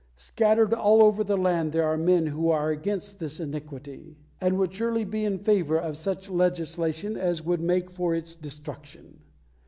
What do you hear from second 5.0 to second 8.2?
be in favour of such legislation as would make for